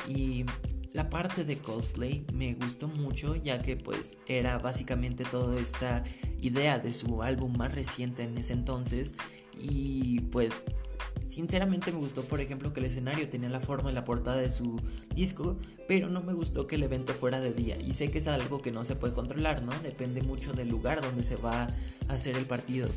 Y 0.09 0.47
la 0.93 1.09
parte 1.09 1.45
de 1.45 1.59
Coldplay 1.59 2.27
me 2.33 2.55
gustó 2.55 2.89
mucho 2.89 3.37
ya 3.37 3.63
que 3.63 3.77
pues 3.77 4.17
era 4.27 4.59
básicamente 4.59 5.25
toda 5.25 5.61
esta 5.61 6.05
idea 6.41 6.79
de 6.79 6.93
su 6.93 7.23
álbum 7.23 7.57
más 7.57 7.75
reciente 7.75 8.25
en 8.25 8.37
ese 8.37 8.53
entonces. 8.53 9.17
Y 9.59 10.21
pues 10.33 10.67
sinceramente 11.29 11.93
me 11.93 11.99
gustó 11.99 12.23
por 12.23 12.41
ejemplo 12.41 12.73
que 12.73 12.81
el 12.81 12.87
escenario 12.87 13.29
tenía 13.29 13.49
la 13.49 13.61
forma 13.61 13.91
y 13.91 13.95
la 13.95 14.05
portada 14.05 14.39
de 14.39 14.51
su 14.51 14.81
disco 15.15 15.59
pero 15.89 16.09
no 16.09 16.23
me 16.23 16.35
gustó 16.35 16.67
que 16.67 16.77
el 16.77 16.83
evento 16.83 17.13
fuera 17.15 17.41
de 17.41 17.53
día. 17.55 17.77
Y 17.81 17.95
sé 17.95 18.11
que 18.11 18.19
es 18.19 18.29
algo 18.29 18.61
que 18.61 18.73
no 18.73 18.85
se 18.85 18.97
puede 18.97 19.15
controlar 19.15 19.63
no 19.63 19.73
depende 19.83 20.23
mucho 20.23 20.53
del 20.53 20.69
lugar 20.69 21.01
donde 21.01 21.23
se 21.23 21.37
va 21.37 21.63
a 22.09 22.13
hacer 22.13 22.37
el 22.37 22.45
partido 22.45 22.89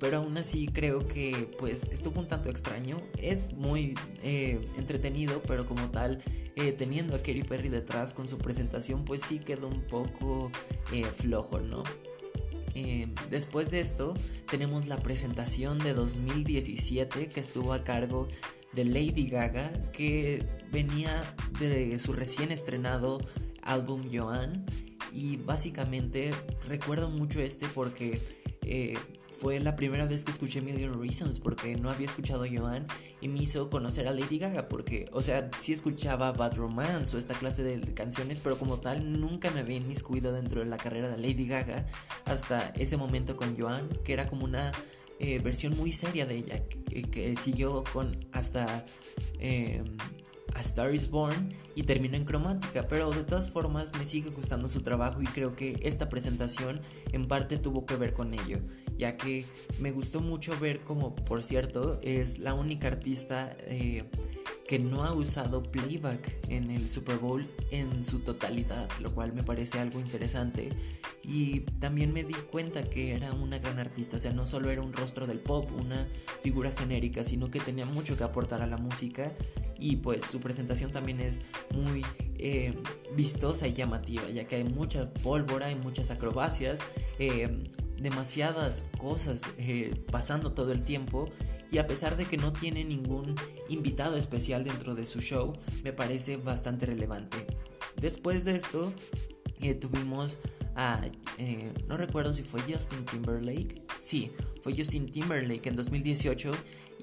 pero 0.00 0.16
aún 0.16 0.36
así 0.38 0.66
creo 0.66 1.06
que 1.06 1.50
pues 1.58 1.86
estuvo 1.92 2.20
un 2.20 2.26
tanto 2.26 2.48
extraño. 2.48 2.96
Es 3.18 3.52
muy 3.52 3.94
eh, 4.22 4.66
entretenido, 4.76 5.42
pero 5.42 5.66
como 5.66 5.90
tal, 5.90 6.22
eh, 6.56 6.72
teniendo 6.72 7.14
a 7.14 7.18
Katy 7.18 7.44
Perry 7.44 7.68
detrás 7.68 8.14
con 8.14 8.26
su 8.26 8.38
presentación, 8.38 9.04
pues 9.04 9.22
sí 9.22 9.38
quedó 9.38 9.68
un 9.68 9.82
poco 9.82 10.50
eh, 10.92 11.04
flojo, 11.04 11.60
¿no? 11.60 11.84
después 13.28 13.72
de 13.72 13.80
esto 13.80 14.14
tenemos 14.48 14.86
la 14.86 15.02
presentación 15.02 15.80
de 15.80 15.92
2017 15.92 17.28
que 17.28 17.40
estuvo 17.40 17.72
a 17.72 17.82
cargo 17.82 18.28
de 18.72 18.84
Lady 18.84 19.28
Gaga 19.28 19.90
que 19.90 20.46
venía 20.70 21.34
de 21.58 21.98
su 21.98 22.12
recién 22.12 22.52
estrenado 22.52 23.20
álbum 23.62 24.08
Joan 24.10 24.64
y 25.12 25.36
básicamente 25.36 26.30
recuerdo 26.68 27.10
mucho 27.10 27.40
este 27.40 27.66
porque 27.66 28.20
fue 29.40 29.58
la 29.58 29.74
primera 29.74 30.04
vez 30.04 30.26
que 30.26 30.32
escuché 30.32 30.60
Million 30.60 31.00
Reasons 31.00 31.40
porque 31.40 31.74
no 31.74 31.88
había 31.88 32.06
escuchado 32.06 32.44
a 32.44 32.46
Joan 32.46 32.86
y 33.22 33.28
me 33.28 33.40
hizo 33.40 33.70
conocer 33.70 34.06
a 34.06 34.12
Lady 34.12 34.38
Gaga 34.38 34.68
porque, 34.68 35.08
o 35.12 35.22
sea, 35.22 35.50
sí 35.60 35.72
escuchaba 35.72 36.30
Bad 36.32 36.56
Romance 36.56 37.16
o 37.16 37.18
esta 37.18 37.32
clase 37.32 37.62
de 37.62 37.80
canciones, 37.94 38.38
pero 38.38 38.58
como 38.58 38.80
tal 38.80 39.18
nunca 39.18 39.50
me 39.50 39.60
había 39.60 39.78
inmiscuido 39.78 40.34
dentro 40.34 40.60
de 40.60 40.66
la 40.66 40.76
carrera 40.76 41.08
de 41.08 41.16
Lady 41.16 41.48
Gaga 41.48 41.86
hasta 42.26 42.68
ese 42.76 42.98
momento 42.98 43.34
con 43.38 43.58
Joan, 43.58 43.88
que 44.04 44.12
era 44.12 44.28
como 44.28 44.44
una 44.44 44.72
eh, 45.18 45.38
versión 45.38 45.74
muy 45.74 45.90
seria 45.90 46.26
de 46.26 46.36
ella, 46.36 46.62
que, 47.10 47.34
siguió 47.34 47.82
con 47.94 48.26
hasta... 48.32 48.84
Eh, 49.38 49.82
a 50.54 50.60
Star 50.60 50.94
is 50.94 51.10
Born 51.10 51.54
y 51.74 51.84
terminó 51.84 52.16
en 52.16 52.24
cromática, 52.24 52.88
pero 52.88 53.10
de 53.10 53.24
todas 53.24 53.50
formas 53.50 53.92
me 53.98 54.04
sigue 54.04 54.30
gustando 54.30 54.68
su 54.68 54.82
trabajo 54.82 55.22
y 55.22 55.26
creo 55.26 55.54
que 55.54 55.78
esta 55.82 56.08
presentación 56.08 56.80
en 57.12 57.28
parte 57.28 57.58
tuvo 57.58 57.86
que 57.86 57.96
ver 57.96 58.12
con 58.12 58.34
ello, 58.34 58.58
ya 58.98 59.16
que 59.16 59.44
me 59.78 59.92
gustó 59.92 60.20
mucho 60.20 60.58
ver 60.58 60.80
como, 60.80 61.14
por 61.14 61.42
cierto, 61.42 61.98
es 62.02 62.38
la 62.38 62.54
única 62.54 62.88
artista 62.88 63.56
eh, 63.66 64.04
que 64.70 64.78
no 64.78 65.04
ha 65.04 65.12
usado 65.12 65.64
playback 65.64 66.48
en 66.48 66.70
el 66.70 66.88
Super 66.88 67.18
Bowl 67.18 67.48
en 67.72 68.04
su 68.04 68.20
totalidad, 68.20 68.88
lo 69.00 69.12
cual 69.12 69.32
me 69.32 69.42
parece 69.42 69.80
algo 69.80 69.98
interesante. 69.98 70.70
Y 71.24 71.62
también 71.80 72.12
me 72.12 72.22
di 72.22 72.34
cuenta 72.34 72.84
que 72.84 73.16
era 73.16 73.32
una 73.32 73.58
gran 73.58 73.80
artista, 73.80 74.16
o 74.16 74.20
sea, 74.20 74.32
no 74.32 74.46
solo 74.46 74.70
era 74.70 74.80
un 74.80 74.92
rostro 74.92 75.26
del 75.26 75.40
pop, 75.40 75.68
una 75.76 76.06
figura 76.42 76.70
genérica, 76.70 77.24
sino 77.24 77.50
que 77.50 77.58
tenía 77.58 77.84
mucho 77.84 78.16
que 78.16 78.22
aportar 78.22 78.62
a 78.62 78.68
la 78.68 78.76
música 78.76 79.32
y 79.80 79.96
pues 79.96 80.26
su 80.26 80.40
presentación 80.40 80.92
también 80.92 81.20
es 81.20 81.40
muy 81.74 82.04
eh, 82.36 82.74
vistosa 83.16 83.66
y 83.66 83.72
llamativa, 83.72 84.28
ya 84.28 84.46
que 84.46 84.56
hay 84.56 84.64
mucha 84.64 85.12
pólvora 85.12 85.70
y 85.70 85.74
muchas 85.74 86.10
acrobacias, 86.10 86.80
eh, 87.18 87.64
demasiadas 87.96 88.86
cosas 88.98 89.42
eh, 89.58 89.94
pasando 90.10 90.52
todo 90.52 90.72
el 90.72 90.84
tiempo 90.84 91.30
y 91.72 91.78
a 91.78 91.86
pesar 91.86 92.16
de 92.16 92.26
que 92.26 92.36
no 92.36 92.52
tiene 92.52 92.84
ningún 92.84 93.34
invitado 93.68 94.16
especial 94.16 94.64
dentro 94.64 94.94
de 94.94 95.06
su 95.06 95.20
show, 95.20 95.54
me 95.82 95.92
parece 95.92 96.36
bastante 96.36 96.86
relevante. 96.86 97.46
Después 97.96 98.44
de 98.44 98.56
esto, 98.56 98.92
tuvimos 99.80 100.40
a, 100.74 101.00
no 101.86 101.96
recuerdo 101.96 102.34
si 102.34 102.42
fue 102.42 102.60
Justin 102.62 103.04
Timberlake, 103.04 103.82
sí, 103.98 104.32
fue 104.62 104.74
Justin 104.76 105.10
Timberlake 105.10 105.68
en 105.68 105.76
2018 105.76 106.52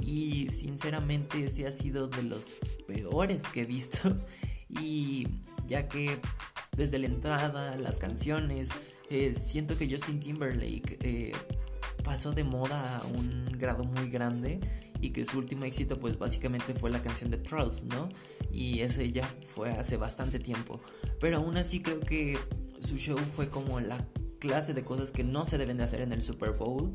y 0.02 0.50
sinceramente 0.50 1.44
este 1.44 1.68
ha 1.68 1.72
sido 1.72 2.08
de 2.08 2.24
los 2.24 2.54
peores 2.88 3.44
que 3.44 3.62
he 3.62 3.66
visto 3.66 4.18
y 4.70 5.28
ya 5.68 5.88
que 5.88 6.20
desde 6.76 7.00
la 7.00 7.08
entrada, 7.08 7.76
las 7.78 7.98
canciones, 7.98 8.70
eh, 9.10 9.36
siento 9.36 9.78
que 9.78 9.90
Justin 9.90 10.20
Timberlake 10.20 11.34
pasó 12.04 12.32
de 12.32 12.44
moda 12.44 13.00
a 13.00 13.06
un 13.06 13.46
grado 13.58 13.84
muy 13.84 14.10
grande 14.10 14.60
y 15.02 15.12
que 15.12 15.26
su 15.26 15.38
último 15.38 15.66
éxito 15.66 16.00
pues 16.00 16.18
básicamente 16.18 16.74
fue 16.74 16.90
la 16.90 17.02
canción 17.02 17.30
de 17.30 17.38
Trolls, 17.38 17.86
¿no? 17.86 18.10
Y 18.52 18.80
ese 18.80 19.12
ya 19.12 19.28
fue 19.46 19.72
hace 19.72 19.98
bastante 19.98 20.40
tiempo. 20.40 20.80
Pero 21.20 21.38
aún 21.38 21.58
así 21.58 21.82
creo 21.82 22.00
que 22.00 22.38
su 22.80 22.98
show 22.98 23.18
fue 23.18 23.50
como 23.50 23.80
la 23.80 24.08
clase 24.40 24.74
de 24.74 24.84
cosas 24.84 25.12
que 25.12 25.24
no 25.24 25.46
se 25.46 25.58
deben 25.58 25.78
de 25.78 25.84
hacer 25.84 26.02
en 26.02 26.12
el 26.12 26.22
Super 26.22 26.52
Bowl, 26.52 26.94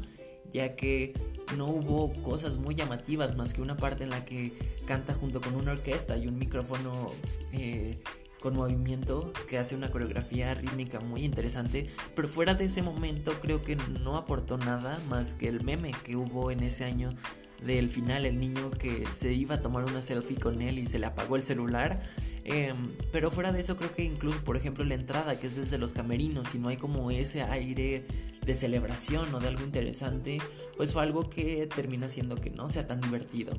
ya 0.53 0.77
que 0.77 1.15
no 1.57 1.67
hubo 1.67 2.13
cosas 2.23 2.57
muy 2.57 2.75
llamativas 2.75 3.37
más 3.37 3.55
que 3.55 3.63
una 3.63 3.77
parte 3.77 4.05
en 4.05 4.11
la 4.11 4.25
que 4.25 4.53
canta 4.87 5.15
junto 5.15 5.41
con 5.41 5.55
una 5.55 5.73
orquesta 5.73 6.17
y 6.17 6.27
un 6.27 6.39
micrófono 6.39 7.11
eh, 7.53 7.99
con 8.41 8.57
movimiento 8.57 9.33
que 9.49 9.59
hace 9.59 9.77
una 9.77 9.91
coreografía 9.91 10.53
rítmica 10.55 10.99
muy 10.99 11.25
interesante, 11.25 11.87
pero 12.17 12.29
fuera 12.29 12.55
de 12.55 12.65
ese 12.65 12.83
momento 12.83 13.33
creo 13.41 13.63
que 13.63 13.77
no 13.77 14.17
aportó 14.17 14.59
nada 14.59 15.01
más 15.09 15.33
que 15.35 15.49
el 15.49 15.63
meme 15.63 15.93
que 16.05 16.17
hubo 16.17 16.51
en 16.51 16.63
ese 16.65 16.85
año 16.85 17.15
del 17.65 17.89
final, 17.89 18.27
el 18.27 18.39
niño 18.39 18.71
que 18.71 19.05
se 19.15 19.33
iba 19.33 19.57
a 19.57 19.61
tomar 19.63 19.85
una 19.85 20.03
selfie 20.03 20.39
con 20.39 20.63
él 20.63 20.79
y 20.79 20.87
se 20.87 20.99
le 20.99 21.07
apagó 21.07 21.37
el 21.37 21.43
celular. 21.43 22.01
Em, 22.45 22.93
pero 23.13 23.31
fuera 23.31 23.53
de 23.53 23.61
eso 23.61 23.77
creo 23.77 23.95
que 23.95 24.03
incluso, 24.05 24.43
por 24.43 24.57
ejemplo, 24.57 24.85
la 24.85 24.95
entrada 24.95 25.39
que 25.39 25.47
es 25.47 25.57
desde 25.57 25.79
los 25.79 25.93
camerinos 25.93 26.55
y 26.55 26.59
no 26.59 26.69
hay 26.69 26.77
como 26.77 27.11
ese 27.11 27.43
aire 27.43 28.07
de 28.45 28.55
celebración 28.55 29.33
o 29.35 29.41
de 29.41 29.49
algo 29.49 29.63
interesante, 29.63 30.39
pues 30.77 30.93
fue 30.93 31.03
algo 31.03 31.31
que 31.31 31.67
termina 31.69 32.09
siendo 32.09 32.37
que 32.37 32.51
no 32.51 32.69
sea 32.69 32.87
tan 32.87 33.01
divertido. 33.01 33.53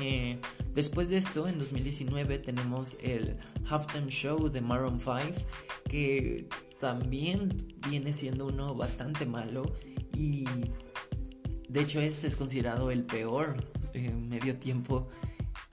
Eh, 0.00 0.40
después 0.74 1.08
de 1.10 1.18
esto, 1.18 1.46
en 1.46 1.58
2019 1.58 2.38
tenemos 2.38 2.96
el 3.02 3.36
Halftime 3.68 4.08
Show 4.08 4.48
de 4.48 4.60
Maroon 4.60 4.98
5, 4.98 5.46
que 5.88 6.48
también 6.80 7.72
viene 7.88 8.12
siendo 8.12 8.46
uno 8.46 8.74
bastante 8.74 9.26
malo 9.26 9.76
y 10.16 10.44
de 11.72 11.80
hecho 11.80 12.00
este 12.00 12.26
es 12.26 12.36
considerado 12.36 12.90
el 12.90 13.04
peor 13.04 13.56
eh, 13.94 14.10
medio 14.10 14.56
tiempo 14.58 15.08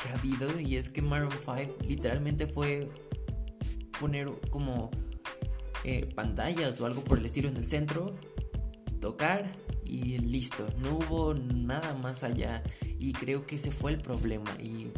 que 0.02 0.10
ha 0.10 0.14
habido 0.18 0.60
y 0.60 0.78
es 0.78 0.90
que 0.90 1.02
Maroon 1.02 1.32
5 1.32 1.78
literalmente 1.86 2.48
fue 2.48 2.90
poner 4.00 4.32
como 4.50 4.92
eh, 5.84 6.10
pantallas 6.16 6.80
o 6.80 6.86
algo 6.86 7.04
por 7.04 7.20
el 7.20 7.26
estilo 7.26 7.50
en 7.50 7.58
el 7.58 7.68
centro, 7.68 8.16
tocar 9.02 9.52
y 9.84 10.18
listo, 10.20 10.70
no 10.78 10.98
hubo 10.98 11.34
nada 11.34 11.94
más 11.94 12.24
allá 12.24 12.64
y 12.82 13.12
creo 13.12 13.46
que 13.46 13.58
ese 13.58 13.72
fue 13.72 13.92
el 13.92 14.00
problema. 14.00 14.52
Y 14.62 14.92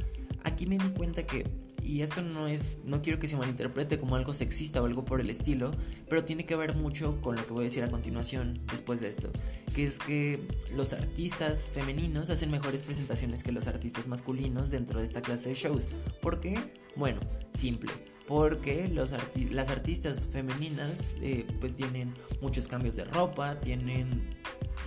aquí 0.43 0.67
me 0.67 0.77
di 0.77 0.89
cuenta 0.89 1.23
que 1.23 1.45
y 1.83 2.01
esto 2.01 2.21
no 2.21 2.47
es 2.47 2.77
no 2.85 3.01
quiero 3.01 3.19
que 3.19 3.27
se 3.27 3.37
malinterprete 3.37 3.99
como 3.99 4.15
algo 4.15 4.33
sexista 4.33 4.81
o 4.81 4.85
algo 4.85 5.05
por 5.05 5.21
el 5.21 5.29
estilo, 5.29 5.71
pero 6.09 6.23
tiene 6.23 6.45
que 6.45 6.55
ver 6.55 6.75
mucho 6.75 7.19
con 7.21 7.35
lo 7.35 7.45
que 7.45 7.53
voy 7.53 7.61
a 7.61 7.65
decir 7.65 7.83
a 7.83 7.89
continuación 7.89 8.59
después 8.71 8.99
de 8.99 9.09
esto, 9.09 9.29
que 9.75 9.85
es 9.85 9.99
que 9.99 10.39
los 10.75 10.93
artistas 10.93 11.67
femeninos 11.67 12.29
hacen 12.29 12.51
mejores 12.51 12.83
presentaciones 12.83 13.43
que 13.43 13.51
los 13.51 13.67
artistas 13.67 14.07
masculinos 14.07 14.69
dentro 14.69 14.99
de 14.99 15.05
esta 15.05 15.21
clase 15.21 15.49
de 15.49 15.55
shows. 15.55 15.89
¿Por 16.21 16.39
qué? 16.39 16.73
Bueno, 16.95 17.19
simple 17.53 17.91
porque 18.27 18.87
los 18.87 19.13
las 19.49 19.69
artistas 19.69 20.25
femeninas 20.25 21.07
eh, 21.21 21.45
pues 21.59 21.75
tienen 21.75 22.13
muchos 22.39 22.67
cambios 22.67 22.95
de 22.95 23.03
ropa, 23.03 23.59
tienen 23.59 24.29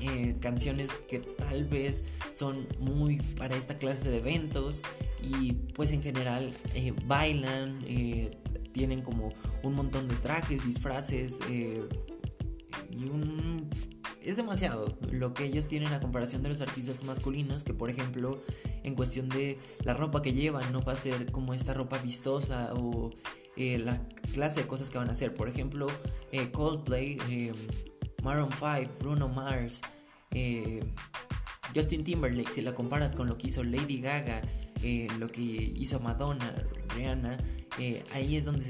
eh, 0.01 0.37
canciones 0.41 0.91
que 1.09 1.19
tal 1.19 1.67
vez 1.67 2.05
son 2.33 2.67
muy 2.79 3.19
para 3.37 3.55
esta 3.55 3.77
clase 3.77 4.09
de 4.09 4.19
eventos 4.19 4.83
y 5.25 5.53
pues 5.75 5.93
en 5.93 6.03
general 6.03 6.53
eh, 6.75 6.93
bailan, 7.07 7.81
tienen 8.73 9.03
como 9.03 9.33
un 9.63 9.75
montón 9.75 10.09
de 10.09 10.17
trajes, 10.17 10.65
disfraces 10.65 11.39
y 11.49 13.05
un 13.05 13.69
es 14.25 14.37
demasiado 14.37 14.97
lo 15.11 15.35
que 15.35 15.45
ellos 15.45 15.69
tienen 15.69 15.93
a 15.93 16.01
comparación 16.01 16.43
de 16.43 16.49
los 16.49 16.61
artistas 16.61 17.05
masculinos, 17.05 17.63
que 17.63 17.75
por 17.75 17.91
ejemplo, 17.91 18.43
en 18.83 18.95
cuestión 18.95 19.29
de 19.29 19.59
la 19.83 19.95
ropa 19.95 20.23
que 20.23 20.33
llevan, 20.33 20.73
no 20.73 20.83
va 20.83 20.95
a 20.95 20.97
ser 20.97 21.31
como 21.31 21.55
esta 21.55 21.75
ropa 21.75 21.99
vistosa 21.99 22.73
o 22.75 23.11
eh, 23.57 23.79
la 23.79 24.01
clase 24.33 24.63
de 24.63 24.67
cosas 24.67 24.91
que 24.91 24.99
van 24.99 25.11
a 25.11 25.13
hacer. 25.13 25.35
Por 25.35 25.49
ejemplo, 25.49 25.87
eh, 26.33 26.51
Coldplay, 26.51 27.19
eh, 27.29 27.53
Maroon 28.23 28.51
5, 28.51 28.93
Bruno 28.99 29.29
Mars, 29.29 29.83
Justin 31.75 32.05
Timberlake, 32.05 32.53
si 32.53 32.63
la 32.63 32.75
comparas 32.75 33.17
con 33.17 33.29
lo 33.29 33.37
que 33.37 33.49
hizo 33.49 33.65
Lady 33.65 34.01
Gaga, 34.01 34.43
lo 35.19 35.29
que 35.29 35.43
hizo 35.43 36.01
Madonna, 36.01 36.55
Rihanna, 36.95 37.39
ahí 38.13 38.37
es 38.37 38.45
donde 38.45 38.65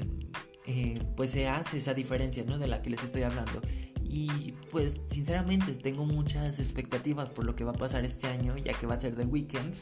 pues 1.15 1.31
se 1.31 1.47
hace 1.47 1.77
esa 1.77 1.93
diferencia 1.93 2.43
¿no? 2.43 2.57
de 2.57 2.67
la 2.67 2.81
que 2.81 2.89
les 2.89 3.03
estoy 3.03 3.23
hablando. 3.23 3.61
Y 4.07 4.53
pues 4.71 5.01
sinceramente 5.07 5.73
tengo 5.73 6.05
muchas 6.05 6.59
expectativas 6.59 7.31
por 7.31 7.45
lo 7.45 7.55
que 7.55 7.63
va 7.63 7.71
a 7.71 7.75
pasar 7.75 8.05
este 8.05 8.27
año, 8.27 8.55
ya 8.57 8.73
que 8.73 8.87
va 8.87 8.95
a 8.95 8.99
ser 8.99 9.15
The 9.15 9.25
Weeknd 9.25 9.73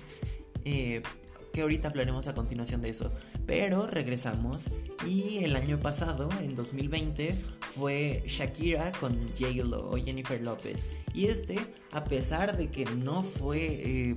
que 1.53 1.61
ahorita 1.61 1.87
hablaremos 1.87 2.27
a 2.27 2.33
continuación 2.33 2.81
de 2.81 2.89
eso. 2.89 3.11
Pero 3.45 3.87
regresamos 3.87 4.69
y 5.07 5.43
el 5.43 5.55
año 5.55 5.79
pasado, 5.79 6.27
en 6.41 6.55
2020, 6.55 7.35
fue 7.73 8.23
Shakira 8.25 8.91
con 8.93 9.29
J-Lo 9.37 9.91
o 9.91 9.95
Jennifer 9.95 10.41
López. 10.41 10.83
Y 11.13 11.27
este, 11.27 11.59
a 11.91 12.03
pesar 12.03 12.57
de 12.57 12.71
que 12.71 12.85
no 12.85 13.21
fue 13.21 13.59
eh, 13.61 14.15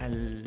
al, 0.00 0.44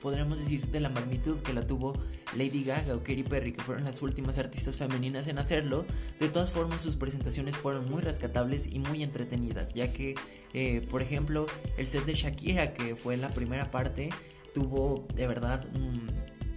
podríamos 0.00 0.38
decir, 0.38 0.66
de 0.68 0.80
la 0.80 0.88
magnitud 0.88 1.38
que 1.40 1.52
la 1.52 1.66
tuvo 1.66 1.94
Lady 2.36 2.64
Gaga 2.64 2.94
o 2.94 3.00
Katy 3.00 3.24
Perry, 3.24 3.52
que 3.52 3.62
fueron 3.62 3.84
las 3.84 4.00
últimas 4.02 4.38
artistas 4.38 4.76
femeninas 4.76 5.26
en 5.26 5.38
hacerlo, 5.38 5.84
de 6.18 6.28
todas 6.28 6.50
formas 6.50 6.80
sus 6.80 6.96
presentaciones 6.96 7.56
fueron 7.56 7.90
muy 7.90 8.02
rescatables 8.02 8.66
y 8.66 8.78
muy 8.78 9.02
entretenidas, 9.02 9.74
ya 9.74 9.92
que, 9.92 10.14
eh, 10.54 10.86
por 10.88 11.02
ejemplo, 11.02 11.46
el 11.76 11.86
set 11.86 12.04
de 12.04 12.14
Shakira, 12.14 12.74
que 12.74 12.96
fue 12.96 13.16
la 13.16 13.30
primera 13.30 13.70
parte, 13.70 14.10
tuvo 14.58 15.06
de 15.14 15.26
verdad 15.28 15.64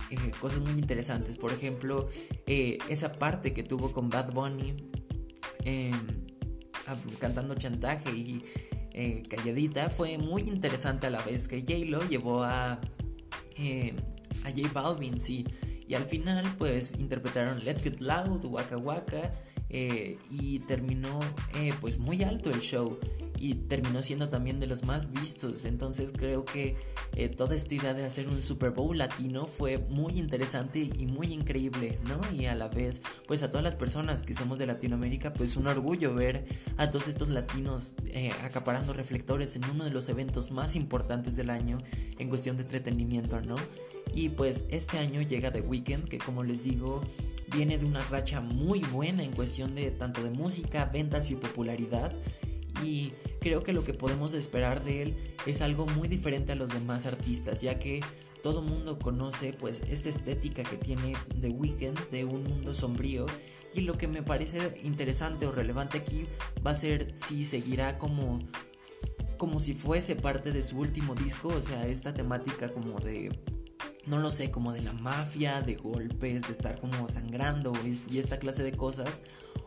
eh, 0.09 0.31
cosas 0.39 0.61
muy 0.61 0.71
interesantes. 0.71 1.37
Por 1.37 1.53
ejemplo, 1.53 2.07
eh, 2.47 2.79
esa 2.89 3.11
parte 3.11 3.53
que 3.53 3.61
tuvo 3.61 3.91
con 3.91 4.09
Bad 4.09 4.33
Bunny 4.33 4.75
em, 5.63 5.93
cantando 7.19 7.53
chantaje 7.55 8.09
y 8.11 8.43
eh, 8.93 9.23
calladita 9.29 9.89
fue 9.89 10.17
muy 10.17 10.41
interesante 10.41 11.07
a 11.07 11.09
la 11.11 11.21
vez 11.21 11.47
que 11.47 11.61
J-Lo 11.61 12.01
llevó 12.09 12.43
a, 12.43 12.81
em, 13.55 13.95
a 14.43 14.49
J 14.49 14.67
Balvin, 14.73 15.19
sí. 15.19 15.45
Y 15.87 15.93
al 15.93 16.05
final, 16.05 16.55
pues 16.57 16.93
interpretaron 16.97 17.63
Let's 17.63 17.83
Get 17.83 17.99
Loud, 17.99 18.45
Waka 18.45 18.77
Waka. 18.77 19.31
Y 19.71 20.59
terminó 20.59 21.19
pues 21.79 21.97
muy 21.97 22.23
alto 22.23 22.49
el 22.49 22.59
show 22.59 22.97
y 23.41 23.55
terminó 23.55 24.03
siendo 24.03 24.29
también 24.29 24.59
de 24.59 24.67
los 24.67 24.83
más 24.83 25.11
vistos. 25.11 25.65
Entonces 25.65 26.13
creo 26.15 26.45
que 26.45 26.77
eh, 27.15 27.27
toda 27.27 27.55
esta 27.55 27.73
idea 27.73 27.93
de 27.95 28.05
hacer 28.05 28.29
un 28.29 28.39
Super 28.39 28.69
Bowl 28.69 28.95
latino 28.95 29.47
fue 29.47 29.79
muy 29.79 30.19
interesante 30.19 30.79
y 30.79 31.07
muy 31.07 31.33
increíble, 31.33 31.97
¿no? 32.07 32.21
Y 32.35 32.45
a 32.45 32.53
la 32.53 32.67
vez, 32.67 33.01
pues 33.27 33.41
a 33.41 33.49
todas 33.49 33.63
las 33.63 33.75
personas 33.75 34.21
que 34.21 34.35
somos 34.35 34.59
de 34.59 34.67
Latinoamérica, 34.67 35.33
pues 35.33 35.57
un 35.57 35.65
orgullo 35.65 36.13
ver 36.13 36.45
a 36.77 36.91
todos 36.91 37.07
estos 37.07 37.29
latinos 37.29 37.95
eh, 38.05 38.31
acaparando 38.43 38.93
reflectores 38.93 39.55
en 39.55 39.65
uno 39.65 39.85
de 39.85 39.89
los 39.89 40.07
eventos 40.07 40.51
más 40.51 40.75
importantes 40.75 41.35
del 41.35 41.49
año 41.49 41.79
en 42.19 42.29
cuestión 42.29 42.57
de 42.57 42.63
entretenimiento, 42.63 43.41
¿no? 43.41 43.55
Y 44.13 44.29
pues 44.29 44.63
este 44.69 44.97
año 44.97 45.21
llega 45.21 45.51
The 45.51 45.61
Weeknd, 45.61 46.07
que 46.07 46.17
como 46.17 46.43
les 46.43 46.63
digo, 46.63 47.01
viene 47.55 47.77
de 47.77 47.85
una 47.85 48.03
racha 48.03 48.41
muy 48.41 48.79
buena 48.79 49.23
en 49.23 49.31
cuestión 49.31 49.75
de 49.75 49.91
tanto 49.91 50.23
de 50.23 50.29
música, 50.29 50.85
ventas 50.85 51.31
y 51.31 51.35
popularidad. 51.35 52.13
Y 52.83 53.13
creo 53.39 53.63
que 53.63 53.73
lo 53.73 53.83
que 53.83 53.93
podemos 53.93 54.33
esperar 54.33 54.83
de 54.83 55.03
él 55.03 55.17
es 55.45 55.61
algo 55.61 55.85
muy 55.85 56.07
diferente 56.07 56.51
a 56.51 56.55
los 56.55 56.71
demás 56.71 57.05
artistas, 57.05 57.61
ya 57.61 57.79
que 57.79 58.01
todo 58.41 58.61
mundo 58.61 58.97
conoce 58.97 59.53
pues 59.53 59.81
esta 59.87 60.09
estética 60.09 60.63
que 60.63 60.77
tiene 60.77 61.13
The 61.39 61.49
Weeknd 61.49 62.09
de 62.09 62.25
un 62.25 62.43
mundo 62.43 62.73
sombrío. 62.73 63.25
Y 63.73 63.81
lo 63.81 63.97
que 63.97 64.07
me 64.07 64.23
parece 64.23 64.73
interesante 64.83 65.45
o 65.45 65.51
relevante 65.51 65.97
aquí 65.97 66.25
va 66.65 66.71
a 66.71 66.75
ser 66.75 67.15
si 67.15 67.45
seguirá 67.45 67.97
como 67.97 68.39
como 69.37 69.59
si 69.59 69.73
fuese 69.73 70.15
parte 70.15 70.51
de 70.51 70.61
su 70.61 70.77
último 70.77 71.15
disco, 71.15 71.47
o 71.47 71.61
sea, 71.63 71.87
esta 71.87 72.13
temática 72.13 72.69
como 72.69 72.99
de 72.99 73.31
no 74.11 74.19
lo 74.19 74.29
sé, 74.29 74.51
como 74.51 74.73
de 74.73 74.81
la 74.81 74.91
mafia, 74.91 75.61
de 75.61 75.75
golpes, 75.75 76.41
de 76.41 76.51
estar 76.51 76.81
como 76.81 77.07
sangrando 77.07 77.71
y 77.85 78.19
esta 78.19 78.39
clase 78.39 78.61
de 78.61 78.73
cosas, 78.73 79.23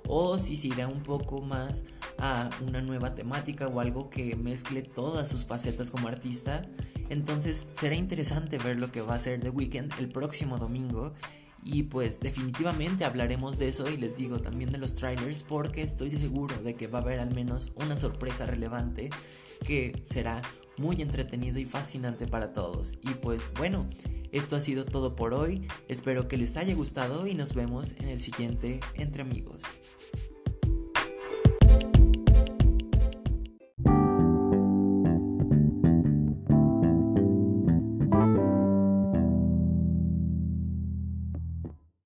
o 0.06 0.38
si 0.38 0.54
se 0.56 0.68
irá 0.68 0.86
un 0.86 1.02
poco 1.02 1.40
más 1.40 1.84
a 2.18 2.50
una 2.60 2.82
nueva 2.82 3.14
temática 3.14 3.66
o 3.68 3.80
algo 3.80 4.10
que 4.10 4.36
mezcle 4.36 4.82
todas 4.82 5.30
sus 5.30 5.46
facetas 5.46 5.90
como 5.90 6.08
artista. 6.08 6.68
Entonces 7.08 7.68
será 7.72 7.94
interesante 7.94 8.58
ver 8.58 8.78
lo 8.78 8.92
que 8.92 9.00
va 9.00 9.14
a 9.14 9.16
hacer 9.16 9.40
The 9.40 9.48
Weeknd 9.48 9.98
el 9.98 10.10
próximo 10.10 10.58
domingo. 10.58 11.14
Y 11.64 11.84
pues 11.84 12.20
definitivamente 12.20 13.06
hablaremos 13.06 13.58
de 13.58 13.68
eso 13.68 13.90
y 13.90 13.96
les 13.96 14.18
digo 14.18 14.42
también 14.42 14.70
de 14.70 14.76
los 14.76 14.94
trailers 14.94 15.42
porque 15.42 15.80
estoy 15.80 16.10
seguro 16.10 16.54
de 16.62 16.74
que 16.74 16.86
va 16.86 16.98
a 16.98 17.02
haber 17.02 17.20
al 17.20 17.34
menos 17.34 17.72
una 17.76 17.96
sorpresa 17.96 18.44
relevante 18.44 19.08
que 19.66 20.02
será 20.04 20.42
muy 20.76 21.00
entretenido 21.02 21.58
y 21.58 21.64
fascinante 21.64 22.26
para 22.26 22.52
todos. 22.52 22.98
Y 23.02 23.14
pues 23.14 23.50
bueno, 23.56 23.88
esto 24.32 24.56
ha 24.56 24.60
sido 24.60 24.84
todo 24.84 25.14
por 25.14 25.34
hoy, 25.34 25.66
espero 25.88 26.28
que 26.28 26.36
les 26.36 26.56
haya 26.56 26.74
gustado 26.74 27.26
y 27.26 27.34
nos 27.34 27.54
vemos 27.54 27.92
en 27.98 28.08
el 28.08 28.20
siguiente 28.20 28.80
Entre 28.94 29.22
Amigos. 29.22 29.62